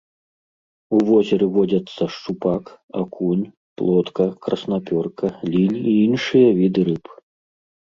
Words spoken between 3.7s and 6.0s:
плотка, краснапёрка, лінь і